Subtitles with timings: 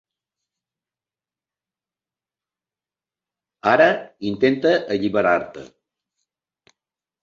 [3.75, 3.87] Ara
[4.31, 5.71] intenta alliberar-te.